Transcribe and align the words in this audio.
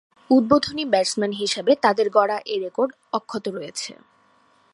উদ্বোধনী 0.29 0.83
ব্যাটসম্যান 0.85 1.31
হিসেবে 1.31 1.71
তাদের 1.75 2.07
গড়া 2.09 2.37
এ 2.45 2.55
রেকর্ড 2.59 2.91
অক্ষত 3.13 3.45
রয়েছে। 3.47 3.91